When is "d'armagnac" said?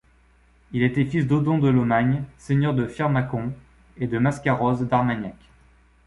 4.87-5.35